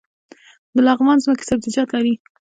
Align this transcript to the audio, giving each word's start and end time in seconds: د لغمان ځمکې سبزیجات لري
د 0.73 0.77
لغمان 0.87 1.17
ځمکې 1.23 1.45
سبزیجات 1.49 1.87
لري 1.95 2.13